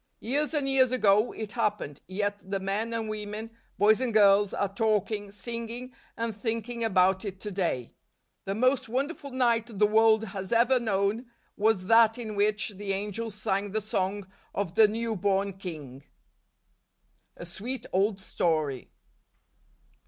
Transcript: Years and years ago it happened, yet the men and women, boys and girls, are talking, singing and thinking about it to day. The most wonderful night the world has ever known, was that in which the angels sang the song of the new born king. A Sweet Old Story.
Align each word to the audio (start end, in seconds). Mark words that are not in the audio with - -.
Years 0.19 0.55
and 0.55 0.67
years 0.67 0.91
ago 0.91 1.31
it 1.31 1.51
happened, 1.51 2.01
yet 2.07 2.39
the 2.49 2.59
men 2.59 2.91
and 2.91 3.07
women, 3.07 3.51
boys 3.77 4.01
and 4.01 4.11
girls, 4.11 4.51
are 4.51 4.73
talking, 4.73 5.31
singing 5.31 5.93
and 6.17 6.35
thinking 6.35 6.83
about 6.83 7.23
it 7.23 7.39
to 7.41 7.51
day. 7.51 7.93
The 8.45 8.55
most 8.55 8.89
wonderful 8.89 9.29
night 9.29 9.77
the 9.77 9.85
world 9.85 10.23
has 10.29 10.51
ever 10.51 10.79
known, 10.79 11.27
was 11.55 11.85
that 11.85 12.17
in 12.17 12.35
which 12.35 12.69
the 12.69 12.93
angels 12.93 13.35
sang 13.35 13.73
the 13.73 13.79
song 13.79 14.25
of 14.55 14.73
the 14.73 14.87
new 14.87 15.15
born 15.15 15.53
king. 15.59 16.03
A 17.37 17.45
Sweet 17.45 17.85
Old 17.93 18.19
Story. 18.19 18.89